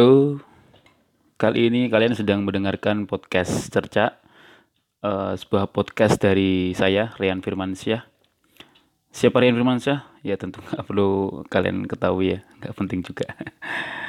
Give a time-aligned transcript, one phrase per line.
[0.00, 0.40] Halo,
[1.36, 4.16] kali ini kalian sedang mendengarkan podcast Cerca,
[5.04, 8.08] uh, sebuah podcast dari saya, Rian Firmansyah.
[9.12, 10.24] Siapa Rian Firmansyah?
[10.24, 13.28] Ya tentu nggak perlu kalian ketahui ya, nggak penting juga.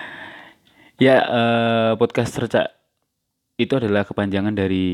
[1.11, 2.71] ya, uh, podcast Cerca
[3.59, 4.87] itu adalah kepanjangan dari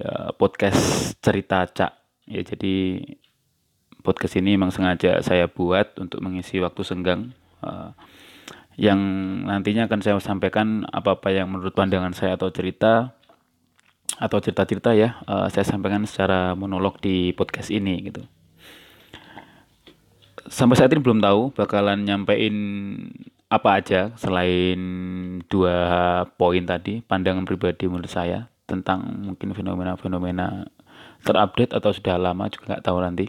[0.00, 2.24] uh, podcast Cerita Cak.
[2.24, 3.04] Ya, jadi
[4.00, 7.36] podcast ini memang sengaja saya buat untuk mengisi waktu senggang.
[7.60, 7.92] Uh,
[8.78, 9.00] yang
[9.42, 13.18] nantinya akan saya sampaikan apa-apa yang menurut pandangan saya atau cerita
[14.22, 18.22] atau cerita-cerita ya uh, saya sampaikan secara monolog di podcast ini gitu.
[20.46, 22.56] Sampai saat ini belum tahu bakalan nyampein
[23.50, 24.80] apa aja selain
[25.50, 25.76] dua
[26.38, 30.70] poin tadi pandangan pribadi menurut saya tentang mungkin fenomena-fenomena
[31.26, 33.26] terupdate atau sudah lama juga nggak tahu nanti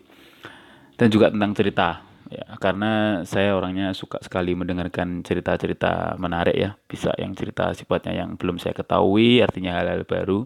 [1.00, 6.78] dan juga tentang cerita ya karena saya orangnya suka sekali mendengarkan cerita-cerita menarik ya.
[6.86, 10.46] Bisa yang cerita sifatnya yang belum saya ketahui artinya hal-hal baru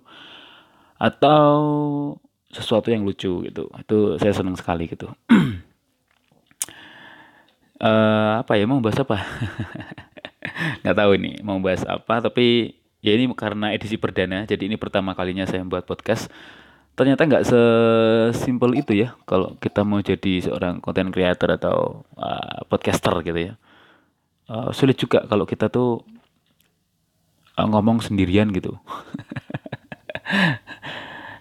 [0.98, 1.52] atau
[2.50, 3.68] sesuatu yang lucu gitu.
[3.76, 5.12] Itu saya senang sekali gitu.
[7.78, 9.20] Uh, apa ya mau bahas apa?
[10.82, 15.12] Nggak tahu ini mau bahas apa tapi ya ini karena edisi perdana jadi ini pertama
[15.12, 16.32] kalinya saya membuat podcast
[16.94, 23.14] ternyata nggak sesimpel itu ya kalau kita mau jadi seorang content creator atau uh, podcaster
[23.26, 23.54] gitu ya.
[24.46, 26.06] Uh, sulit juga kalau kita tuh
[27.58, 28.78] uh, ngomong sendirian gitu.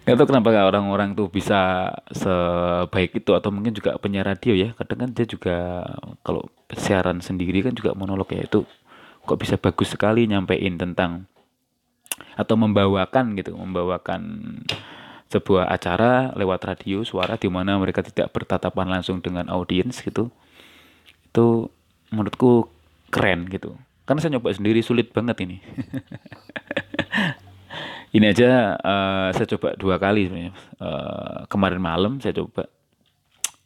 [0.03, 4.75] Nggak tahu kenapa orang-orang tuh bisa sebaik itu atau mungkin juga penyiar radio ya.
[4.75, 5.87] Kadang kan dia juga
[6.27, 8.67] kalau siaran sendiri kan juga monolog ya itu
[9.23, 11.31] kok bisa bagus sekali nyampein tentang
[12.35, 14.21] atau membawakan gitu membawakan
[15.33, 20.29] sebuah acara lewat radio suara di mana mereka tidak bertatapan langsung dengan audiens gitu.
[21.33, 21.73] Itu
[22.13, 22.69] menurutku
[23.09, 23.73] keren gitu.
[24.05, 25.57] Karena saya nyoba sendiri sulit banget ini.
[28.13, 30.53] Ini aja uh, saya coba dua kali sebenarnya.
[30.77, 32.69] Uh, kemarin malam saya coba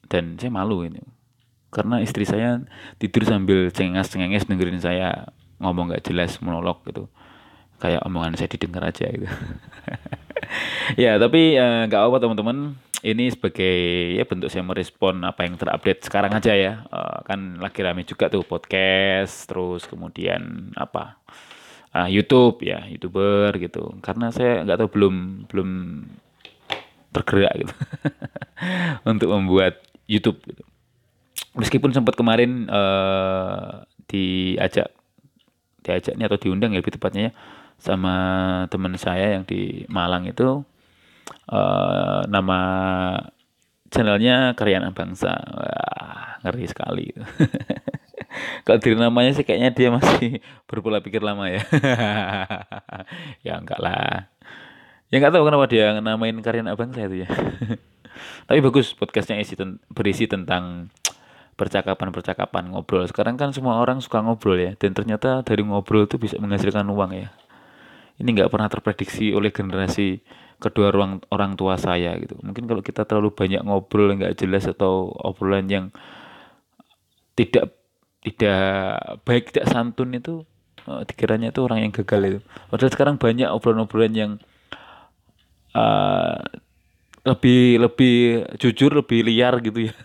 [0.08, 1.04] dan saya malu ini
[1.68, 2.64] karena istri saya
[2.96, 5.28] tidur sambil cengas cengenges dengerin saya
[5.60, 7.12] ngomong gak jelas monolog gitu.
[7.84, 9.28] Kayak omongan saya didengar aja gitu
[11.04, 12.58] ya tapi eh, nggak uh, apa teman-teman.
[12.98, 13.78] Ini sebagai
[14.18, 16.82] ya bentuk saya merespon apa yang terupdate sekarang aja ya.
[16.90, 21.22] Uh, kan lagi rame juga tuh podcast terus kemudian apa
[21.94, 23.94] uh, YouTube ya youtuber gitu.
[24.02, 25.16] Karena saya nggak tahu belum
[25.46, 25.70] belum
[27.14, 27.74] tergerak gitu
[29.14, 30.66] untuk membuat YouTube gitu.
[31.54, 34.90] Meskipun sempat kemarin uh, diajak
[35.86, 37.34] diajak nih atau diundang ya lebih tepatnya ya
[37.78, 38.16] sama
[38.74, 40.66] teman saya yang di Malang itu
[41.50, 42.60] uh, nama
[43.94, 45.34] channelnya Karyana Bangsa.
[45.38, 47.08] Wah ngeri sekali.
[48.68, 51.62] Kalau diri namanya sih kayaknya dia masih berpola pikir lama ya.
[53.46, 54.30] Ya enggak lah.
[55.08, 57.30] Ya enggak tahu kenapa dia namain Karyana Bangsa itu ya.
[58.48, 60.92] Tapi bagus podcastnya isi ten berisi tentang
[61.58, 63.08] percakapan-percakapan ngobrol.
[63.10, 67.12] Sekarang kan semua orang suka ngobrol ya dan ternyata dari ngobrol itu bisa menghasilkan uang
[67.18, 67.30] ya
[68.18, 70.22] ini nggak pernah terprediksi oleh generasi
[70.58, 72.38] kedua orang orang tua saya gitu.
[72.42, 75.86] Mungkin kalau kita terlalu banyak ngobrol nggak jelas atau obrolan yang
[77.38, 77.78] tidak
[78.26, 80.42] tidak baik tidak santun itu
[80.90, 82.40] uh, dikiranya itu orang yang gagal itu.
[82.74, 84.32] Padahal sekarang banyak obrolan-obrolan yang
[85.78, 86.42] uh,
[87.22, 88.18] lebih lebih
[88.58, 89.96] jujur lebih liar gitu ya.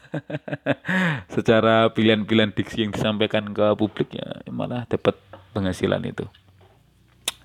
[1.34, 5.16] Secara pilihan-pilihan diksi yang disampaikan ke publik ya malah dapat
[5.56, 6.28] penghasilan itu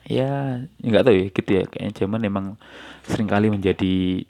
[0.07, 1.63] ya nggak tahu ya gitu ya.
[1.67, 2.45] Kayaknya zaman memang
[3.03, 4.23] sering kali menjadi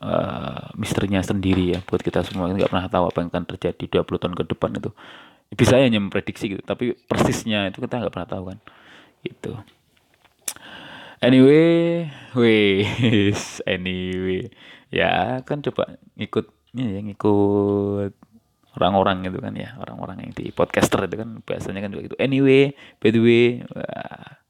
[0.00, 2.48] uh, misterinya sendiri ya buat kita semua.
[2.48, 4.90] Nggak pernah tahu apa yang akan terjadi 20 tahun ke depan itu.
[5.52, 8.58] Bisa hanya memprediksi gitu tapi persisnya itu kita nggak pernah tahu kan
[9.26, 9.52] gitu.
[11.18, 12.06] Anyway
[12.38, 14.46] wes anyway.
[14.94, 18.14] Ya kan coba ngikutnya ya ngikut
[18.76, 22.16] orang-orang gitu kan ya orang-orang yang di podcaster itu kan biasanya kan juga gitu.
[22.20, 24.45] Anyway by the way wah,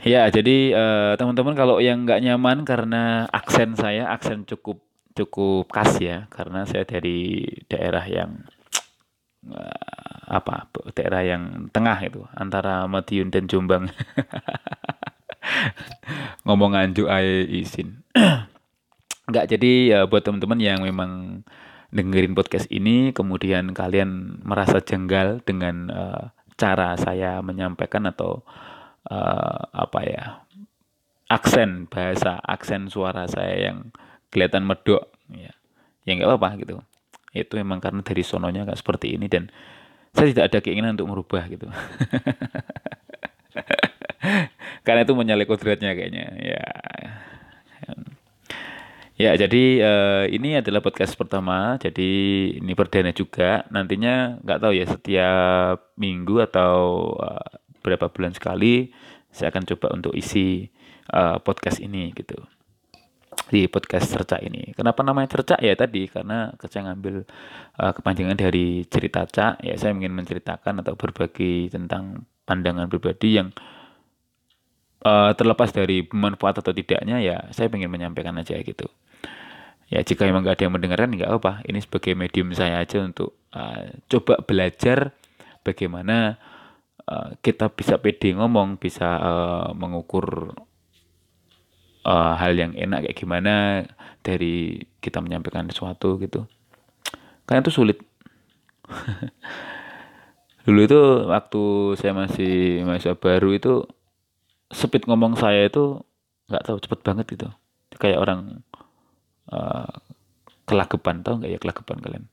[0.00, 4.80] Ya, jadi uh, teman-teman kalau yang nggak nyaman karena aksen saya, aksen cukup
[5.12, 8.48] cukup khas ya, karena saya dari daerah yang
[9.44, 13.92] uh, apa, daerah yang tengah itu antara Madiun dan Jombang.
[16.48, 18.00] Ngomong anju ae izin.
[19.28, 21.44] Nggak jadi ya buat teman-teman yang memang
[21.92, 28.79] dengerin podcast ini, kemudian kalian merasa jenggal dengan uh, cara saya menyampaikan atau uh,
[29.74, 30.24] apa ya
[31.30, 33.94] aksen bahasa aksen suara saya yang
[34.30, 35.54] kelihatan medok ya
[36.06, 36.82] ya nggak apa-apa gitu
[37.30, 39.46] itu memang karena dari sononya nggak seperti ini dan
[40.10, 41.70] saya tidak ada keinginan untuk merubah gitu
[44.86, 46.64] karena itu menyalahi kodratnya kayaknya ya
[49.20, 51.76] Ya, jadi uh, ini adalah podcast pertama.
[51.76, 52.08] Jadi
[52.56, 53.68] ini perdana juga.
[53.68, 58.88] Nantinya nggak tahu ya setiap minggu atau uh, berapa bulan sekali
[59.30, 60.70] saya akan coba untuk isi
[61.14, 62.38] uh, podcast ini gitu.
[63.50, 64.74] Di podcast cerca ini.
[64.74, 67.26] Kenapa namanya cerca ya tadi karena saya ngambil
[67.78, 69.62] uh, kepanjangan dari cerita Cak.
[69.66, 73.54] Ya saya ingin menceritakan atau berbagi tentang pandangan pribadi yang
[75.04, 78.88] uh, terlepas dari manfaat atau tidaknya ya saya ingin menyampaikan aja gitu
[79.90, 83.34] ya jika memang gak ada yang mendengarkan nggak apa ini sebagai medium saya aja untuk
[83.54, 85.14] uh, coba belajar
[85.66, 86.38] bagaimana
[87.10, 90.54] uh, kita bisa pede ngomong bisa uh, mengukur
[92.06, 93.54] uh, hal yang enak kayak gimana
[94.22, 96.46] dari kita menyampaikan sesuatu gitu.
[97.44, 97.98] Karena itu sulit.
[100.64, 101.64] Dulu itu waktu
[101.98, 103.72] saya masih mahasiswa baru itu
[104.70, 105.98] speed ngomong saya itu
[106.46, 107.48] nggak tahu cepet banget gitu.
[107.98, 108.40] Kayak orang
[109.50, 109.90] uh,
[110.68, 112.24] kelagepan tau nggak ya kelagepan kalian?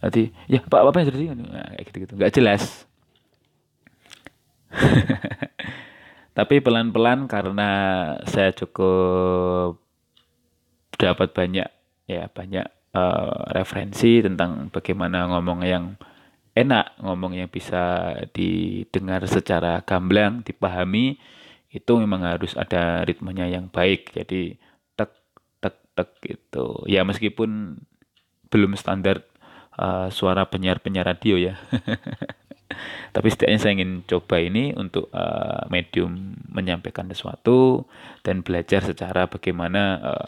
[0.00, 2.86] Nanti ya pak apa yang terjadi nah, kayak gitu gitu nggak jelas
[6.38, 7.70] tapi pelan-pelan karena
[8.28, 9.80] saya cukup
[10.96, 11.68] dapat banyak
[12.08, 12.66] ya banyak
[12.96, 15.84] uh, referensi tentang bagaimana ngomong yang
[16.56, 21.20] enak ngomong yang bisa didengar secara gamblang dipahami
[21.68, 24.16] itu memang harus ada ritmenya yang baik.
[24.16, 24.56] Jadi
[25.96, 26.84] tek gitu.
[26.84, 27.80] Ya meskipun
[28.52, 29.24] belum standar
[29.80, 31.54] uh, suara penyiar-penyiar radio ya
[33.14, 37.86] tapi setidaknya saya ingin coba ini untuk uh, medium menyampaikan sesuatu
[38.26, 40.26] dan belajar secara bagaimana uh,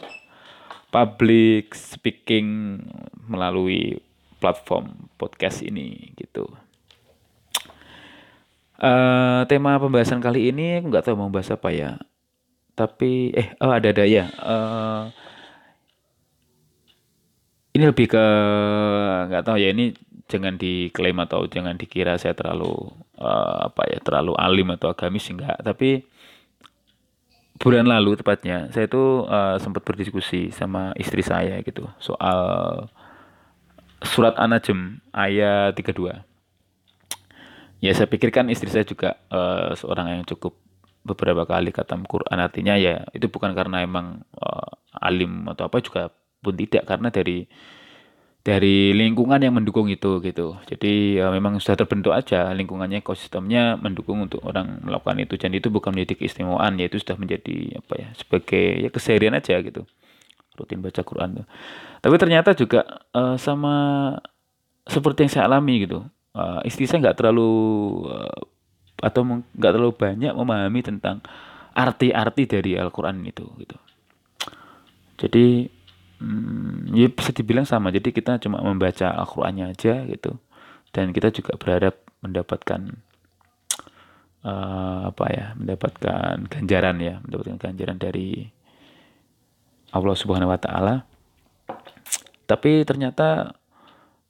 [0.89, 2.79] public speaking
[3.27, 4.01] melalui
[4.39, 6.47] platform podcast ini gitu.
[8.79, 11.99] Uh, tema pembahasan kali ini nggak tahu mau bahas apa ya.
[12.73, 14.31] Tapi eh oh ada ada ya.
[14.39, 15.11] Uh,
[17.75, 18.25] ini lebih ke
[19.29, 19.93] nggak tahu ya ini
[20.29, 22.71] jangan diklaim atau jangan dikira saya terlalu
[23.17, 25.57] uh, apa ya terlalu alim atau agamis enggak.
[25.59, 26.05] Tapi
[27.59, 32.87] bulan lalu tepatnya saya itu uh, sempat berdiskusi sama istri saya gitu soal
[33.99, 36.23] surat An-Najm ayat 32
[37.83, 40.55] ya saya pikirkan istri saya juga uh, seorang yang cukup
[41.03, 42.37] beberapa kali kata Quran.
[42.39, 46.11] Artinya ya itu bukan karena emang uh, alim atau apa juga
[46.43, 46.85] pun tidak.
[46.85, 47.47] Karena dari
[48.39, 50.55] dari lingkungan yang mendukung itu gitu.
[50.63, 55.67] Jadi ya memang sudah terbentuk aja lingkungannya ekosistemnya mendukung untuk orang melakukan itu dan itu
[55.67, 59.83] bukan menjadi keistimewaan yaitu sudah menjadi apa ya sebagai ya keseharian aja gitu.
[60.55, 61.47] Rutin baca Quran tuh.
[61.99, 63.75] Tapi ternyata juga uh, sama
[64.87, 66.07] seperti yang saya alami gitu.
[66.31, 67.51] Uh, istri saya nggak terlalu
[68.07, 68.39] uh,
[69.03, 71.23] atau nggak terlalu banyak memahami tentang
[71.75, 73.77] arti-arti dari Al-Quran itu gitu.
[75.19, 75.67] Jadi
[76.19, 77.95] Hmm, ya bisa dibilang sama.
[77.95, 80.35] Jadi kita cuma membaca Al-Qur'annya aja gitu.
[80.91, 82.99] Dan kita juga berharap mendapatkan
[84.43, 85.45] uh, apa ya?
[85.55, 88.51] Mendapatkan ganjaran ya, mendapatkan ganjaran dari
[89.95, 91.07] Allah Subhanahu wa taala.
[92.43, 93.55] Tapi ternyata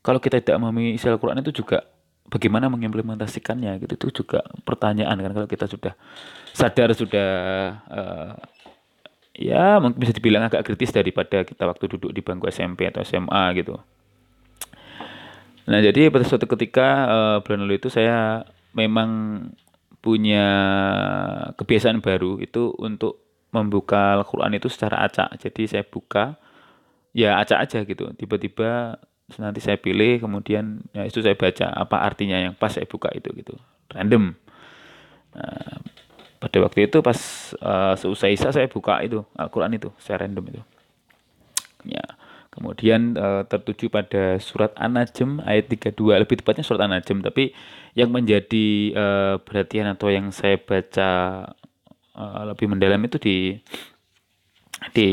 [0.06, 1.90] kalau kita tidak memahami isi Al-Qur'an itu juga
[2.30, 5.94] bagaimana mengimplementasikannya gitu itu juga pertanyaan kan kalau kita sudah
[6.54, 7.30] sadar sudah
[7.90, 8.32] uh,
[9.36, 13.44] ya mungkin bisa dibilang agak kritis daripada kita waktu duduk di bangku SMP atau SMA
[13.58, 13.78] gitu.
[15.70, 18.44] Nah jadi pada suatu ketika uh, bulan lalu itu saya
[18.74, 19.10] memang
[20.00, 20.48] punya
[21.60, 23.20] kebiasaan baru itu untuk
[23.52, 25.38] membuka Al-Quran itu secara acak.
[25.38, 26.38] Jadi saya buka
[27.14, 28.10] ya acak aja gitu.
[28.16, 28.98] Tiba-tiba
[29.38, 33.30] nanti saya pilih kemudian ya itu saya baca apa artinya yang pas saya buka itu
[33.38, 33.54] gitu.
[33.94, 34.34] Random.
[35.38, 35.78] Nah,
[36.40, 37.20] pada waktu itu pas
[37.60, 40.62] uh, seusai Isa saya buka itu Al-Quran itu saya random itu.
[41.88, 42.04] Ya
[42.50, 47.54] kemudian uh, tertuju pada surat An-Najm ayat 32 lebih tepatnya surat An-Najm tapi
[47.94, 48.68] yang menjadi
[48.98, 51.10] uh, perhatian atau yang saya baca
[52.18, 53.38] uh, lebih mendalam itu di
[54.96, 55.08] di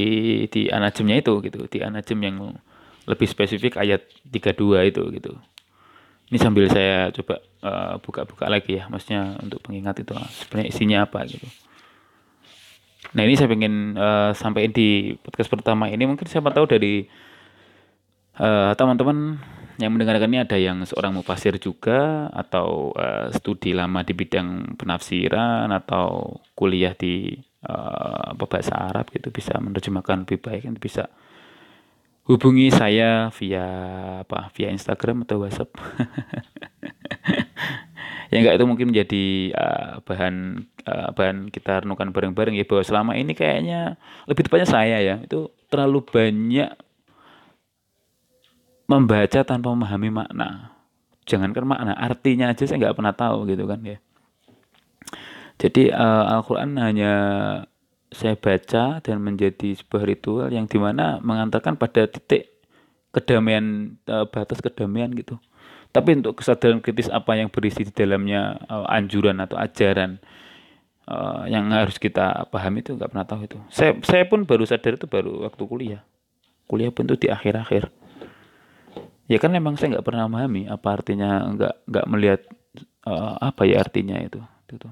[0.48, 1.60] di An-Najmnya itu gitu.
[1.66, 2.36] Di An-Najm yang
[3.06, 5.34] lebih spesifik ayat 32 itu gitu
[6.26, 10.98] ini sambil saya coba eh, buka-buka uh, lagi ya maksudnya untuk pengingat itu sebenarnya isinya
[11.06, 11.46] apa gitu.
[13.14, 17.06] Nah ini saya ingin uh, sampaikan di podcast pertama ini mungkin siapa tahu dari
[18.42, 19.38] uh, teman-teman
[19.76, 25.68] yang mendengarkan ini ada yang seorang mufasir juga atau uh, studi lama di bidang penafsiran
[25.70, 27.36] atau kuliah di
[27.68, 31.06] uh, bahasa Arab gitu bisa menerjemahkan lebih baik bisa
[32.26, 33.66] hubungi saya via
[34.26, 34.50] apa?
[34.52, 35.70] Via Instagram atau WhatsApp.
[38.26, 43.12] Ya enggak itu mungkin menjadi uh, bahan uh, bahan kita renungkan bareng-bareng ya bahwa selama
[43.14, 43.94] ini kayaknya
[44.26, 46.74] lebih tepatnya saya ya itu terlalu banyak
[48.90, 50.74] membaca tanpa memahami makna.
[51.26, 53.98] Jangankan makna artinya aja saya nggak pernah tahu gitu kan ya.
[55.56, 57.12] Jadi uh, Al-Quran hanya
[58.16, 62.56] saya baca dan menjadi sebuah ritual yang di mana mengantarkan pada titik
[63.12, 65.36] kedamaian uh, batas kedamaian gitu.
[65.92, 70.20] Tapi untuk kesadaran kritis apa yang berisi di dalamnya uh, anjuran atau ajaran
[71.08, 73.58] uh, yang harus kita pahami itu nggak pernah tahu itu.
[73.68, 76.02] Saya saya pun baru sadar itu baru waktu kuliah.
[76.66, 77.88] Kuliah pun itu di akhir-akhir.
[79.28, 82.40] Ya kan memang saya nggak pernah memahami apa artinya nggak nggak melihat
[83.06, 84.88] uh, apa ya artinya itu itu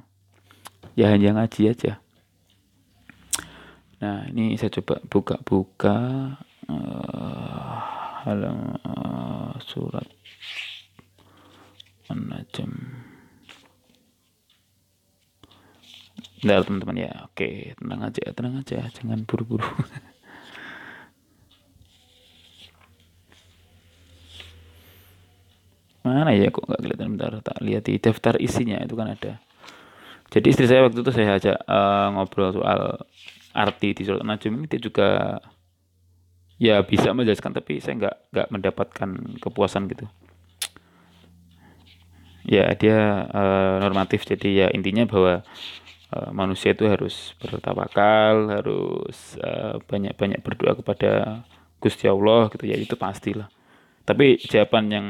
[0.95, 1.99] ya hanya ngaji aja
[4.05, 5.97] nah ini saya coba buka-buka
[6.69, 7.77] uh,
[8.21, 10.05] halaman uh, surat
[12.13, 12.73] An-Najm.
[16.45, 17.25] Bentar teman-teman ya.
[17.33, 18.85] Oke tenang aja tenang aja.
[18.93, 19.65] Jangan buru-buru.
[26.05, 27.17] Mana ya kok nggak kelihatan?
[27.17, 28.77] Bentar tak lihat di daftar isinya.
[28.85, 29.41] Itu kan ada.
[30.29, 33.09] Jadi istri saya waktu itu saya ajak uh, ngobrol soal
[33.55, 35.39] arti di surat najm ini dia juga
[36.59, 40.07] ya bisa menjelaskan tapi saya nggak nggak mendapatkan kepuasan gitu.
[42.45, 44.29] Ya dia uh, normatif.
[44.29, 45.41] Jadi ya intinya bahwa
[46.13, 49.39] uh, manusia itu harus bertawakal harus
[49.89, 51.43] banyak-banyak uh, berdoa kepada
[51.81, 52.69] Gusti Allah gitu.
[52.69, 53.49] Ya itu pastilah.
[54.05, 55.07] Tapi jawaban yang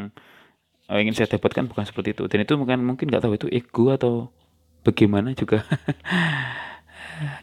[0.86, 2.24] uh, ingin saya dapatkan bukan seperti itu.
[2.30, 4.30] Dan itu mungkin mungkin nggak tahu itu ego atau
[4.86, 5.66] bagaimana juga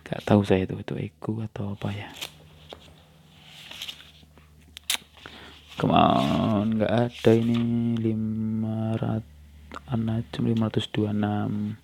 [0.06, 2.10] nggak tahu saya itu itu ego atau apa ya.
[5.80, 5.98] Come
[6.78, 9.24] nggak ada ini 500
[9.88, 11.80] anak 526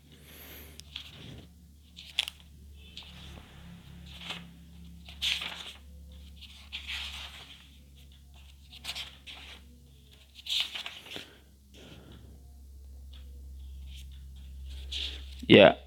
[15.48, 15.80] Ya,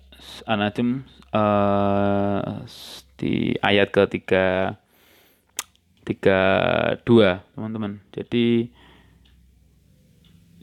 [0.49, 2.67] Anajem uh,
[3.21, 4.79] di ayat ketiga
[6.07, 6.41] tiga
[7.07, 8.01] dua teman-teman.
[8.11, 8.71] Jadi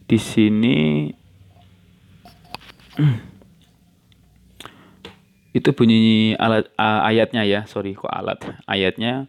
[0.08, 1.12] di sini
[5.58, 8.40] itu bunyi alat uh, ayatnya ya, sorry kok alat?
[8.68, 9.28] Ayatnya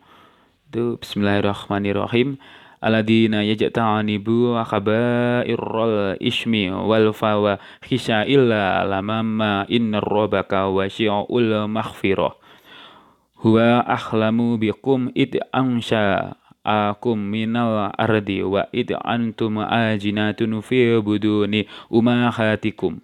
[0.68, 2.36] itu Bismillahirrahmanirrahim
[2.80, 12.34] aladina yajta'anibu khaba'irral ismi wal fawa khisha illa lamamma innar rabbaka wasi'ul maghfirah.
[13.38, 16.34] Huwa akhlamu bikum id ansha
[16.66, 22.98] akum minal ardi wa id antum ajinatun fi buduni umahatikum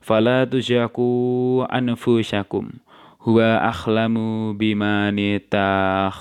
[0.00, 2.82] fala tujaku anfusakum.
[3.20, 6.12] Huwa akhlamu bimanitah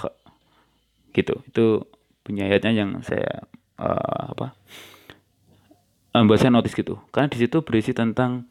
[1.16, 1.42] gitu.
[1.48, 1.89] Itu
[2.24, 3.48] punya ayatnya yang saya
[3.80, 4.54] uh, apa
[6.14, 7.00] membuat saya notice gitu.
[7.14, 8.50] Karena di situ berisi tentang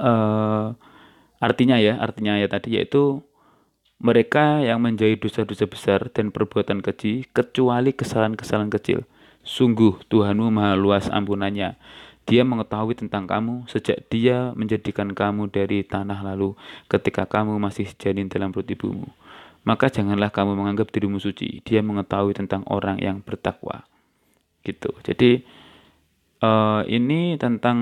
[0.00, 0.74] uh,
[1.40, 3.22] artinya ya artinya ya tadi yaitu
[4.00, 9.04] mereka yang menjadi dosa-dosa besar dan perbuatan keji kecuali kesalahan-kesalahan kecil.
[9.44, 11.76] Sungguh Tuhanmu maha luas ampunannya.
[12.28, 16.54] Dia mengetahui tentang kamu sejak dia menjadikan kamu dari tanah lalu
[16.86, 19.10] ketika kamu masih janin dalam perut ibumu
[19.64, 21.60] maka janganlah kamu menganggap dirimu suci.
[21.64, 23.84] Dia mengetahui tentang orang yang bertakwa.
[24.64, 24.92] Gitu.
[25.04, 25.44] Jadi
[26.44, 27.78] uh, ini tentang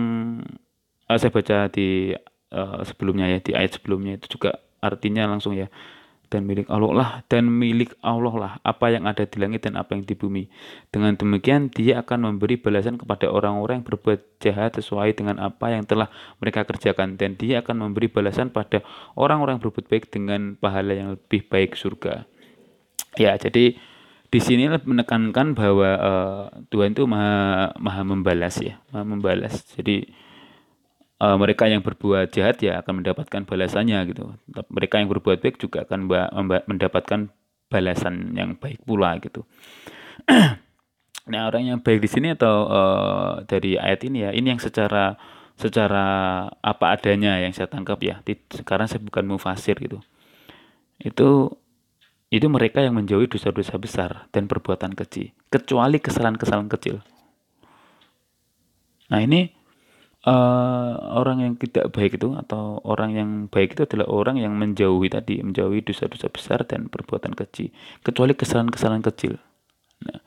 [1.07, 2.15] uh, saya baca di
[2.55, 5.67] uh, sebelumnya ya di ayat sebelumnya itu juga artinya langsung ya
[6.29, 9.97] dan milik Allah lah dan milik Allah lah apa yang ada di langit dan apa
[9.97, 10.49] yang di bumi.
[10.93, 15.89] Dengan demikian dia akan memberi balasan kepada orang-orang yang berbuat jahat sesuai dengan apa yang
[15.89, 18.85] telah mereka kerjakan dan dia akan memberi balasan pada
[19.17, 22.29] orang-orang yang berbuat baik dengan pahala yang lebih baik surga.
[23.17, 23.81] Ya, jadi
[24.29, 29.65] di sini menekankan bahwa uh, Tuhan itu maha maha membalas ya, maha membalas.
[29.73, 30.28] Jadi
[31.19, 34.35] uh, mereka yang berbuat jahat ya akan mendapatkan balasannya gitu.
[34.71, 36.11] Mereka yang berbuat baik juga akan
[36.67, 37.31] mendapatkan
[37.69, 39.45] balasan yang baik pula gitu.
[41.29, 45.21] nah orang yang baik di sini atau uh, dari ayat ini ya ini yang secara
[45.59, 46.07] secara
[46.65, 48.23] apa adanya yang saya tangkap ya.
[48.55, 50.01] Sekarang saya bukan mufasir gitu.
[51.03, 51.59] Itu
[52.29, 57.01] itu mereka yang menjauhi dosa-dosa besar dan perbuatan kecil, kecuali kesalahan-kesalahan kecil.
[59.09, 59.58] Nah ini
[60.29, 65.09] uh, orang yang tidak baik itu atau orang yang baik itu adalah orang yang menjauhi
[65.09, 67.73] tadi, menjauhi dosa-dosa besar dan perbuatan kecil,
[68.05, 69.41] kecuali kesalahan-kesalahan kecil.
[70.05, 70.21] Nah,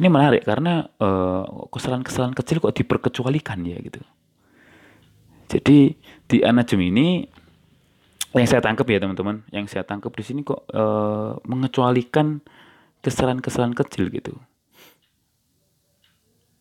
[0.00, 4.00] ini menarik karena uh, kesalahan-kesalahan kecil kok diperkecualikan ya gitu.
[5.50, 5.98] Jadi
[6.30, 7.26] di anajem ini
[8.30, 12.38] yang saya tangkap ya teman-teman, yang saya tangkap di sini kok uh, mengecualikan
[13.02, 14.38] kesalahan-kesalahan kecil gitu.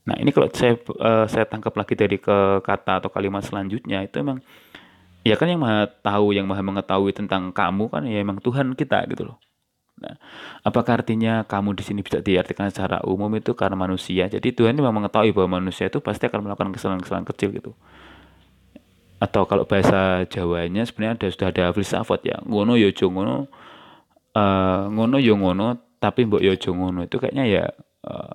[0.08, 4.20] Nah ini kalau saya uh, saya tangkap lagi dari ke kata atau kalimat selanjutnya itu
[4.22, 4.40] emang
[5.28, 9.04] ya kan yang maha tahu, yang maha mengetahui tentang kamu kan ya emang Tuhan kita
[9.12, 9.38] gitu loh.
[10.00, 10.16] Nah,
[10.64, 14.32] apakah artinya kamu di sini bisa diartikan secara umum itu karena manusia?
[14.32, 17.72] Jadi Tuhan memang mengetahui bahwa manusia itu pasti akan melakukan kesalahan-kesalahan kecil gitu.
[19.20, 22.40] Atau kalau bahasa Jawanya sebenarnya ada sudah ada filsafat ya.
[22.48, 23.52] Ngono yo ya ngono.
[24.32, 25.68] Uh, ngono yo ya ngono,
[26.00, 27.64] tapi mbok yo ya ngono itu kayaknya ya
[28.08, 28.32] uh,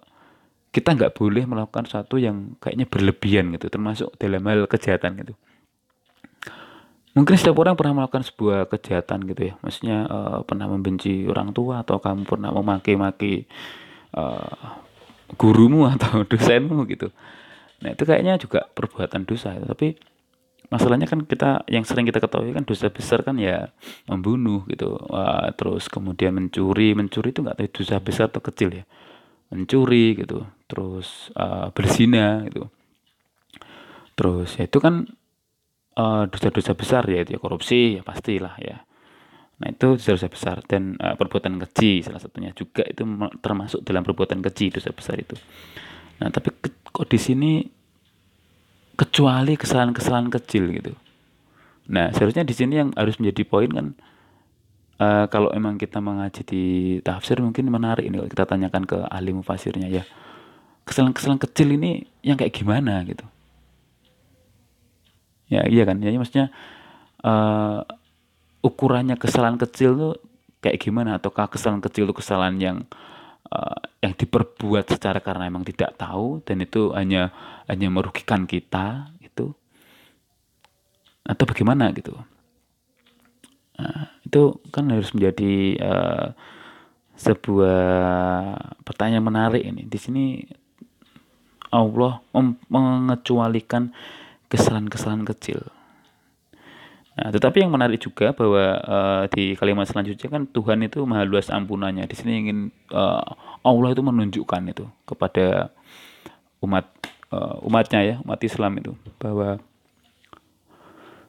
[0.74, 5.38] kita nggak boleh melakukan sesuatu yang kayaknya berlebihan gitu, termasuk dalam hal kejahatan gitu.
[7.14, 9.54] Mungkin setiap orang pernah melakukan sebuah kejahatan gitu ya.
[9.62, 13.46] Maksudnya uh, pernah membenci orang tua atau kamu pernah memaki-maki
[14.18, 14.82] uh,
[15.38, 17.14] gurumu atau dosenmu gitu.
[17.86, 19.66] Nah itu kayaknya juga perbuatan dosa gitu.
[19.70, 19.94] tapi
[20.74, 23.70] masalahnya kan kita yang sering kita ketahui kan dosa besar kan ya
[24.10, 24.98] membunuh gitu.
[25.06, 26.98] Uh, terus kemudian mencuri.
[26.98, 28.84] Mencuri itu nggak tahu dosa besar atau kecil ya.
[29.54, 30.42] Mencuri gitu
[30.74, 32.66] terus uh, berzina gitu.
[34.18, 35.06] Terus ya itu kan
[35.94, 38.82] eh, dosa-dosa besar ya itu ya korupsi ya pastilah ya.
[39.62, 43.06] Nah itu dosa-dosa besar dan uh, perbuatan keji salah satunya juga itu
[43.38, 45.38] termasuk dalam perbuatan keji dosa besar itu.
[46.18, 47.52] Nah tapi ke, kok di sini
[48.94, 50.94] kecuali kesalahan-kesalahan kecil gitu.
[51.90, 53.86] Nah seharusnya di sini yang harus menjadi poin kan
[54.98, 56.64] uh, kalau emang kita mengaji di
[57.02, 60.02] tafsir mungkin menarik ini kalau kita tanyakan ke ahli mufasirnya ya
[60.84, 63.24] kesalahan-kesalahan kecil ini yang kayak gimana gitu
[65.54, 66.48] Ya iya kan, jadi maksudnya
[67.20, 67.84] uh,
[68.64, 70.14] ukurannya kesalahan kecil tuh
[70.64, 71.20] kayak gimana?
[71.20, 72.78] Ataukah kesalahan kecil itu kesalahan yang
[73.52, 77.30] uh, yang diperbuat secara karena emang tidak tahu dan itu hanya
[77.68, 79.52] hanya merugikan kita itu
[81.28, 82.16] atau bagaimana gitu?
[83.74, 84.42] Nah, itu
[84.72, 86.26] kan harus menjadi uh,
[87.20, 87.84] sebuah
[88.80, 89.84] pertanyaan menarik ini.
[89.84, 90.40] Di sini
[91.74, 92.22] Allah
[92.70, 93.90] mengecualikan
[94.46, 95.66] kesalahan-kesalahan kecil.
[97.14, 101.46] Nah, tetapi yang menarik juga bahwa uh, di kalimat selanjutnya kan Tuhan itu maha luas
[101.46, 102.06] ampunannya.
[102.10, 102.58] Di sini ingin
[102.90, 103.22] uh,
[103.62, 105.70] Allah itu menunjukkan itu kepada
[106.58, 106.90] umat
[107.30, 109.62] uh, umatnya ya, umat Islam itu bahwa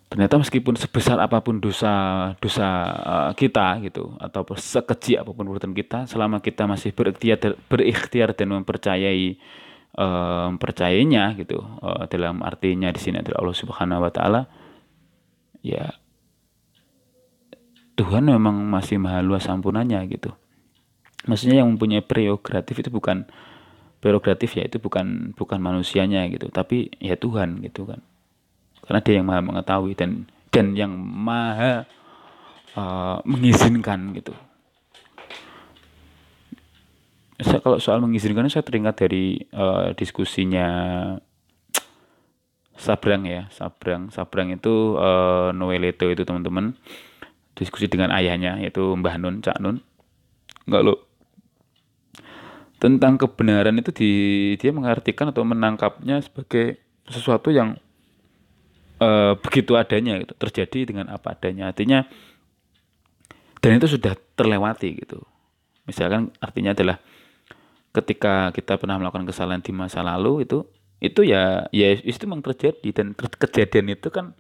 [0.09, 2.65] ternyata meskipun sebesar apa pun dosa dosa
[3.05, 8.57] uh, kita gitu atau sekeji apa pun perbuatan kita, selama kita masih berikhtiar berikhtiar dan
[8.57, 9.37] mempercayai
[9.95, 14.41] uh, percayanya gitu uh, dalam artinya di sini adalah Allah Subhanahu wa taala.
[15.65, 15.97] Ya
[17.95, 20.35] Tuhan memang masih maha luas ampunannya gitu.
[21.25, 23.25] Maksudnya yang mempunyai prerogatif itu bukan
[24.03, 28.03] prerogatif ya itu bukan bukan manusianya gitu tapi ya Tuhan gitu kan.
[28.85, 31.89] Karena dia yang maha mengetahui dan dan yang maha
[32.77, 34.35] uh, mengizinkan gitu
[37.41, 40.67] saya, kalau soal mengizinkan saya teringat dari uh, diskusinya
[42.75, 44.11] Sabrang ya Sabrang.
[44.11, 46.75] Sabrang itu uh, Noeleto itu teman-teman
[47.55, 49.79] diskusi dengan ayahnya yaitu Mbah Nun Cak Nun.
[50.67, 50.95] Enggak lo
[52.75, 54.11] tentang kebenaran itu di
[54.59, 57.79] dia mengartikan atau menangkapnya sebagai sesuatu yang
[58.99, 60.35] uh, begitu adanya gitu.
[60.35, 61.71] Terjadi dengan apa adanya.
[61.71, 62.03] Artinya
[63.63, 65.23] dan itu sudah terlewati gitu.
[65.87, 66.99] Misalkan artinya adalah
[67.95, 70.67] ketika kita pernah melakukan kesalahan di masa lalu itu
[70.99, 74.35] itu ya ya itu memang terjadi dan kejadian itu kan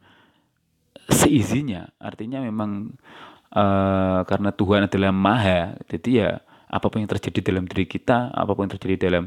[1.07, 2.95] seizinya artinya memang
[3.53, 6.29] uh, karena Tuhan adalah maha jadi ya
[6.67, 9.25] apa pun yang terjadi dalam diri kita apa pun yang terjadi dalam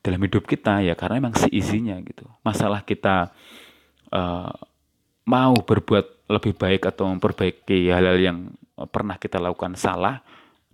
[0.00, 2.30] dalam hidup kita ya karena memang seizinya gitu.
[2.46, 3.34] Masalah kita
[4.14, 4.54] uh,
[5.26, 8.38] mau berbuat lebih baik atau memperbaiki hal-hal yang
[8.90, 10.20] pernah kita lakukan salah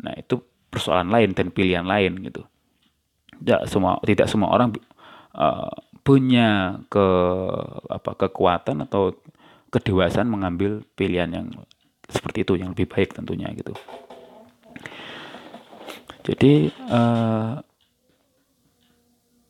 [0.03, 2.43] nah itu persoalan lain dan pilihan lain gitu
[3.43, 4.71] tidak semua tidak semua orang
[5.35, 7.07] uh, punya ke
[7.91, 9.15] apa kekuatan atau
[9.71, 11.49] kedewasaan mengambil pilihan yang
[12.11, 13.73] seperti itu yang lebih baik tentunya gitu.
[16.23, 17.59] Jadi uh,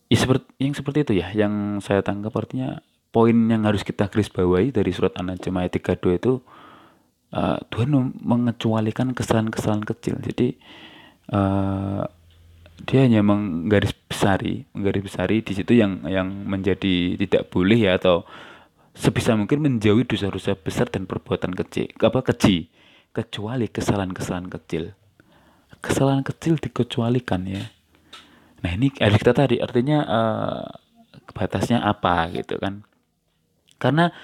[0.08, 2.80] ya seperti yang seperti itu ya yang saya tangkap artinya
[3.12, 6.32] poin yang harus kita garis bawahi dari surat An-Najm ayat 32 itu
[7.36, 10.16] uh, Tuhan mengecualikan kesalahan-kesalahan kecil.
[10.20, 10.56] Jadi
[12.86, 18.26] dia hanya menggaris besari, menggaris besari di situ yang yang menjadi tidak boleh ya atau
[18.92, 22.68] sebisa mungkin menjauhi dosa-dosa besar dan perbuatan kecil, apa keji,
[23.14, 24.92] kecuali kesalahan-kesalahan kecil.
[25.82, 27.64] Kesalahan kecil dikecualikan ya.
[28.62, 30.66] Nah ini harus kita tadi artinya uh,
[31.34, 32.86] batasnya apa gitu kan.
[33.82, 34.14] Karena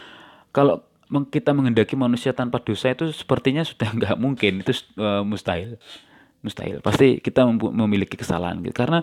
[0.55, 5.81] kalau kita menghendaki manusia tanpa dosa itu sepertinya sudah nggak mungkin itu uh, mustahil
[6.43, 6.79] mustahil.
[6.81, 8.75] Pasti kita memiliki kesalahan gitu.
[8.75, 9.03] Karena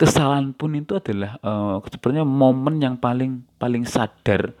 [0.00, 4.56] kesalahan pun itu adalah uh, sebenarnya momen yang paling paling sadar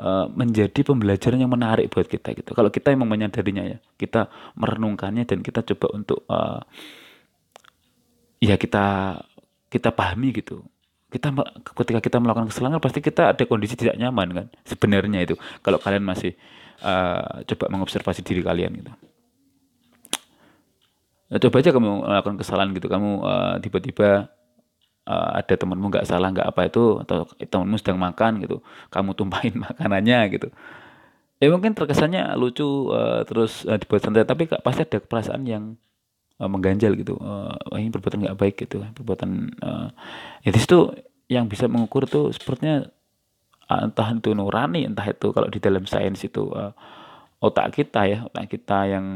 [0.00, 2.56] uh, menjadi pembelajaran yang menarik buat kita gitu.
[2.56, 6.64] Kalau kita emang menyadarinya ya kita merenungkannya dan kita coba untuk uh,
[8.40, 9.20] ya kita
[9.68, 10.64] kita pahami gitu.
[11.12, 11.30] Kita
[11.78, 15.38] ketika kita melakukan kesalahan pasti kita ada kondisi tidak nyaman kan sebenarnya itu.
[15.62, 16.34] Kalau kalian masih
[16.82, 18.92] uh, coba mengobservasi diri kalian gitu
[21.30, 22.86] nah, coba aja kamu melakukan kesalahan gitu.
[22.90, 24.28] Kamu uh, tiba-tiba
[25.08, 28.60] uh, ada temanmu nggak salah nggak apa itu atau temanmu sedang makan gitu.
[28.92, 30.48] Kamu tumpahin makanannya gitu.
[31.42, 34.24] Ya mungkin terkesannya lucu uh, terus uh, dibuat santai.
[34.24, 35.76] Tapi pasti ada perasaan yang
[36.40, 37.18] uh, mengganjal gitu.
[37.20, 39.88] Uh, ini perbuatan nggak baik gitu perbuatan uh,
[40.42, 40.90] ya di situ
[41.28, 42.84] yang bisa mengukur tuh sepertinya
[43.64, 46.72] entah itu nurani entah itu kalau di dalam sains itu uh,
[47.40, 49.06] otak kita ya otak kita yang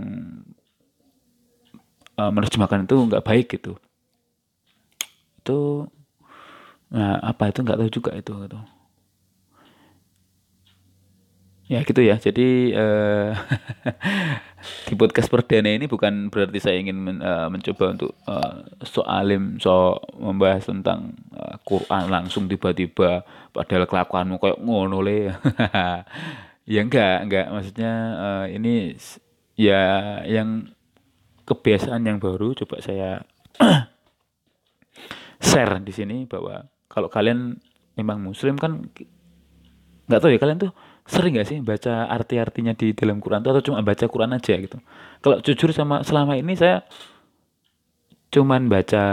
[2.18, 3.78] uh, menerjemahkan itu nggak baik gitu
[5.38, 5.86] itu
[6.88, 8.58] nah apa itu nggak tahu juga itu gitu
[11.68, 12.16] Ya gitu ya.
[12.16, 13.36] Jadi uh,
[14.88, 19.60] di podcast perdana ini bukan berarti saya ingin men, uh, mencoba untuk uh, so alim,
[19.60, 23.20] so membahas tentang uh, Quran langsung tiba-tiba
[23.52, 25.28] padahal kelakuanmu kayak ngono le.
[26.72, 27.46] ya enggak, enggak.
[27.52, 28.96] Maksudnya uh, ini
[29.52, 30.72] ya yang
[31.48, 33.24] kebiasaan yang baru coba saya
[35.48, 37.56] share di sini bahwa kalau kalian
[37.96, 38.84] memang muslim kan
[40.08, 40.72] nggak tahu ya kalian tuh
[41.08, 44.76] sering gak sih baca arti-artinya di dalam Quran atau cuma baca Quran aja gitu?
[45.24, 46.84] Kalau jujur sama selama ini saya
[48.28, 49.04] cuman baca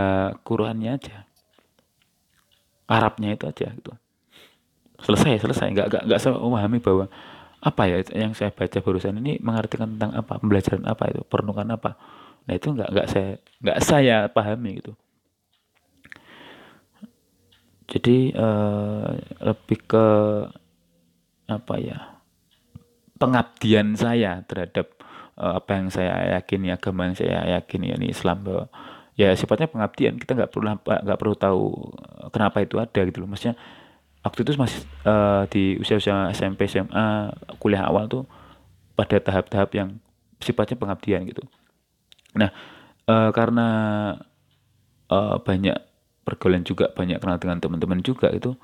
[0.44, 1.24] Qurannya aja.
[2.92, 3.96] Arabnya itu aja gitu.
[5.00, 5.72] Selesai selesai.
[5.72, 7.08] Nggak nggak nggak saya memahami bahwa
[7.64, 10.36] apa ya yang saya baca barusan ini mengartikan tentang apa?
[10.36, 11.24] Pembelajaran apa itu?
[11.24, 11.96] Perenungan apa
[12.46, 13.32] nah itu nggak nggak saya
[13.62, 14.94] nggak saya pahami gitu.
[17.86, 20.08] Jadi uh, lebih ke
[21.46, 22.18] apa ya
[23.22, 24.98] pengabdian saya terhadap
[25.38, 28.66] uh, apa yang saya yakini agama yang saya yakini ini Islam bahwa
[29.18, 30.18] ya sifatnya pengabdian.
[30.18, 31.64] Kita nggak perlu nggak perlu tahu
[32.34, 33.30] kenapa itu ada gitu loh.
[33.30, 33.58] Maksudnya
[34.26, 37.30] waktu itu masih uh, di usia-usia SMP SMA
[37.62, 38.26] kuliah awal tuh
[38.98, 39.90] pada tahap-tahap yang
[40.42, 41.46] sifatnya pengabdian gitu
[42.36, 42.52] nah
[43.08, 43.68] uh, karena
[45.10, 45.78] uh, banyak
[46.26, 48.58] pergaulan juga banyak kenal dengan teman-teman juga itu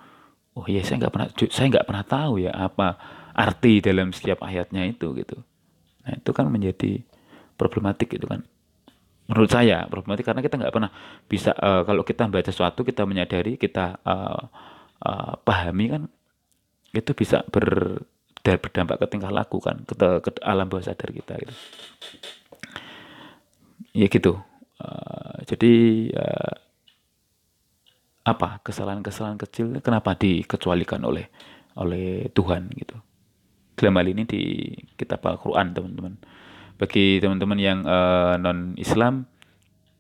[0.58, 3.00] oh iya saya nggak pernah saya nggak pernah tahu ya apa
[3.32, 5.40] arti dalam setiap ayatnya itu gitu.
[6.04, 7.00] Nah itu kan menjadi
[7.56, 8.44] problematik itu kan.
[9.32, 10.92] Menurut saya problematik karena kita nggak pernah
[11.32, 14.44] bisa uh, kalau kita baca sesuatu kita menyadari kita uh,
[15.08, 16.04] uh, pahami kan
[16.92, 18.04] itu bisa ber
[18.42, 21.54] berdampak ke tingkah laku kan ke, ke alam bawah sadar kita gitu
[23.92, 24.40] ya gitu.
[24.82, 25.74] Uh, jadi
[26.18, 26.56] uh,
[28.22, 31.30] apa kesalahan-kesalahan kecil kenapa dikecualikan oleh
[31.78, 32.98] oleh Tuhan gitu.
[33.78, 34.42] Dalam hal ini di
[34.94, 36.14] kitab Al-Quran teman-teman.
[36.78, 39.26] Bagi teman-teman yang uh, eh, non Islam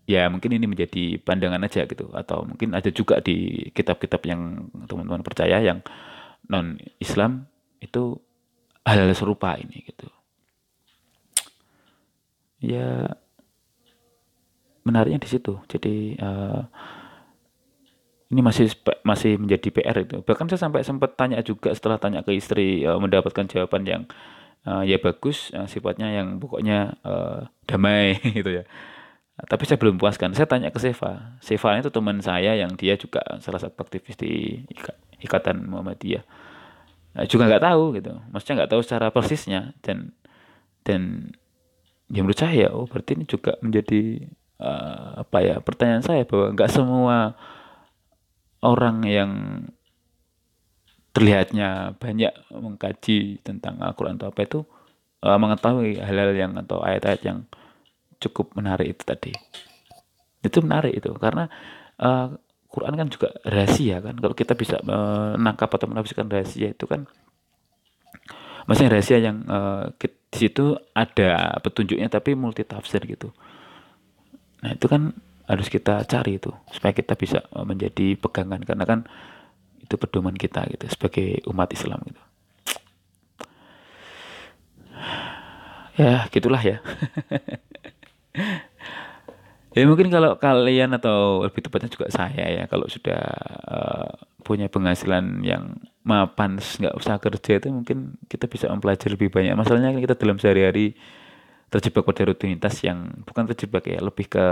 [0.09, 2.13] ya mungkin ini menjadi pandangan aja gitu.
[2.13, 5.81] Atau mungkin ada juga di kitab-kitab yang teman-teman percaya yang
[6.45, 7.49] non Islam
[7.81, 8.21] itu
[8.85, 10.07] hal, -hal serupa ini gitu.
[12.61, 13.17] Ya
[14.81, 16.61] menariknya di situ jadi uh,
[18.31, 18.71] ini masih
[19.03, 20.23] masih menjadi PR itu.
[20.23, 24.03] Bahkan saya sampai sempat tanya juga setelah tanya ke istri uh, mendapatkan jawaban yang
[24.63, 28.63] uh, ya bagus, uh, sifatnya yang pokoknya uh, damai gitu ya.
[29.35, 30.31] Tapi saya belum puaskan.
[30.31, 31.35] Saya tanya ke Seva.
[31.43, 34.63] Seva itu teman saya yang dia juga salah satu aktivis di
[35.19, 36.23] Ikatan Muhammadiyah.
[37.11, 38.15] Nah, juga nggak tahu gitu.
[38.31, 40.15] Maksudnya nggak tahu secara persisnya dan
[40.87, 41.33] dan
[42.07, 44.29] ya menurut saya oh berarti ini juga menjadi
[45.21, 47.37] apa ya pertanyaan saya bahwa nggak semua
[48.61, 49.31] orang yang
[51.11, 54.59] terlihatnya banyak mengkaji tentang Al-Quran atau apa itu
[55.21, 57.39] uh, mengetahui hal-hal yang atau ayat-ayat yang
[58.21, 59.33] cukup menarik itu tadi.
[60.41, 61.51] Itu menarik itu karena
[61.99, 62.31] uh,
[62.71, 64.15] Quran kan juga rahasia kan.
[64.15, 67.03] Kalau kita bisa menangkap atau menafsirkan rahasia itu kan
[68.65, 69.91] maksudnya rahasia yang uh,
[70.31, 73.33] di situ ada petunjuknya tapi multi tafsir gitu
[74.61, 75.13] nah itu kan
[75.49, 78.61] harus kita cari itu supaya kita bisa eh, menjadi pegangan.
[78.63, 78.99] Karena kan
[79.81, 82.21] itu pedoman kita gitu sebagai umat Islam gitu.
[85.99, 86.79] Ya gitulah ya.
[89.71, 93.23] Ya mungkin kalau kalian atau lebih tepatnya juga saya ya kalau sudah
[93.71, 94.11] uh,
[94.43, 99.55] punya penghasilan yang mapan nggak usah kerja itu mungkin kita bisa mempelajari lebih banyak.
[99.55, 100.99] Masalahnya kan kita dalam sehari-hari
[101.71, 104.45] terjebak pada rutinitas yang bukan terjebak ya lebih ke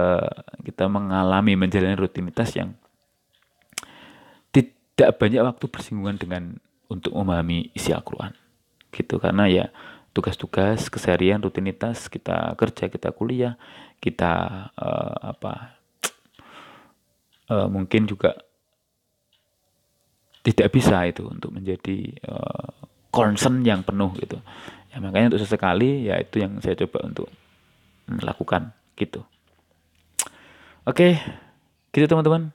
[0.63, 2.73] kita mengalami menjalani rutinitas yang
[4.49, 6.43] tidak banyak waktu bersinggungan dengan
[6.87, 8.31] untuk memahami isi Al-Quran.
[8.89, 9.65] Gitu karena ya
[10.15, 13.55] tugas-tugas keseharian rutinitas kita kerja kita kuliah
[14.01, 14.33] kita
[14.73, 15.77] uh, apa
[17.53, 18.33] uh, mungkin juga
[20.41, 22.73] tidak bisa itu untuk menjadi uh,
[23.13, 24.41] concern yang penuh gitu
[24.89, 27.27] ya makanya untuk sesekali ya itu yang saya coba untuk
[28.09, 29.21] melakukan gitu.
[30.85, 31.21] Oke
[31.93, 32.53] gitu teman-teman.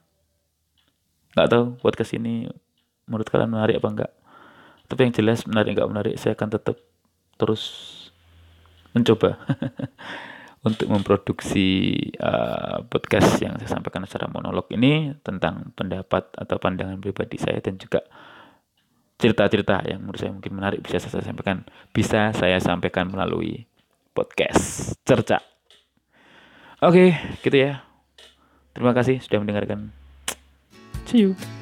[1.35, 2.47] Nggak tahu buat ke sini
[3.09, 4.13] menurut kalian menarik apa enggak
[4.89, 6.77] tapi yang jelas menarik nggak menarik saya akan tetap
[7.41, 7.63] terus
[8.95, 9.41] mencoba
[10.69, 17.37] untuk memproduksi uh, podcast yang saya sampaikan secara monolog ini tentang pendapat atau pandangan pribadi
[17.37, 18.05] saya dan juga
[19.19, 21.63] cerita-cerita yang menurut saya mungkin menarik bisa saya sampaikan
[21.95, 23.65] bisa saya sampaikan melalui
[24.15, 25.43] podcast cerca.
[26.83, 27.87] Oke gitu ya.
[28.75, 29.95] Terima kasih sudah mendengarkan.
[31.07, 31.54] See you